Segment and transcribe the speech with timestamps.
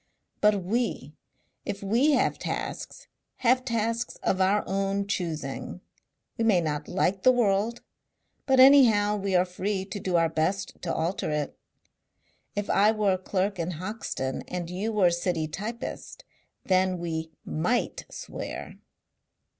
[0.39, 1.13] But we,
[1.63, 3.07] if we have tasks,
[3.45, 5.81] have tasks of our own choosing.
[6.39, 7.83] We may not like the world,
[8.47, 11.55] but anyhow we are free to do our best to alter it.
[12.55, 16.25] If I were a clerk in Hoxton and you were a city typist,
[16.65, 18.79] then we MIGHT swear."